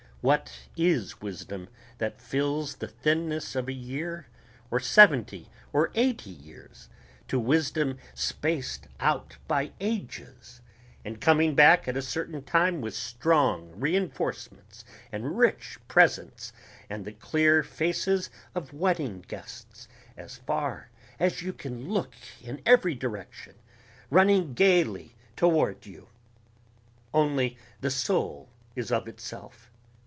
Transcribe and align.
What 0.23 0.67
is 0.77 1.19
wisdom 1.19 1.67
that 1.97 2.21
fills 2.21 2.75
the 2.75 2.87
thinness 2.87 3.55
of 3.55 3.67
a 3.67 3.73
year 3.73 4.27
or 4.69 4.79
seventy 4.79 5.49
or 5.73 5.89
eighty 5.95 6.29
years 6.29 6.89
to 7.27 7.39
wisdom 7.39 7.97
spaced 8.13 8.87
out 8.99 9.37
by 9.47 9.71
ages 9.79 10.61
and 11.03 11.19
coming 11.19 11.55
back 11.55 11.87
at 11.87 11.97
a 11.97 12.03
certain 12.03 12.43
time 12.43 12.81
with 12.81 12.93
strong 12.93 13.71
reinforcements 13.75 14.85
and 15.11 15.39
rich 15.39 15.79
presents 15.87 16.53
and 16.87 17.03
the 17.03 17.13
clear 17.13 17.63
faces 17.63 18.29
of 18.53 18.73
wedding 18.73 19.21
guests 19.27 19.87
as 20.15 20.37
far 20.37 20.91
as 21.19 21.41
you 21.41 21.51
can 21.51 21.89
look 21.89 22.13
in 22.43 22.61
every 22.63 22.93
direction, 22.93 23.55
running 24.11 24.53
gaily 24.53 25.15
toward 25.35 25.87
you? 25.87 26.09
Only 27.11 27.57
the 27.79 27.89
soul 27.89 28.49
is 28.75 28.91
of 28.91 29.07
itself 29.07 29.67